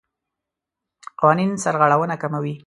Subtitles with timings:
[1.19, 2.55] قوانین سرغړونه کموي.